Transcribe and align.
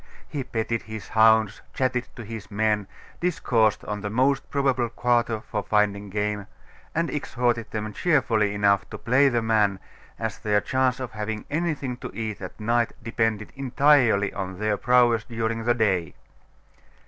He 0.27 0.43
petted 0.43 0.81
his 0.81 1.09
hounds, 1.09 1.61
chatted 1.75 2.07
to 2.15 2.23
his 2.25 2.49
men, 2.49 2.87
discoursed 3.19 3.85
on 3.85 4.01
the 4.01 4.09
most 4.09 4.49
probable 4.49 4.89
quarter 4.89 5.41
for 5.41 5.61
finding 5.61 6.09
game, 6.09 6.47
and 6.95 7.07
exhorted 7.11 7.69
them 7.69 7.93
cheerfully 7.93 8.55
enough 8.55 8.89
to 8.89 8.97
play 8.97 9.29
the 9.29 9.43
man, 9.43 9.77
as 10.17 10.39
their 10.39 10.59
chance 10.59 10.99
of 10.99 11.11
having 11.11 11.45
anything 11.51 11.97
to 11.97 12.09
eat 12.15 12.41
at 12.41 12.59
night 12.59 12.93
depended 13.03 13.53
entirely 13.55 14.33
on 14.33 14.57
their 14.57 14.75
prowess 14.75 15.23
during 15.23 15.65
the 15.65 15.75
day. 15.75 16.15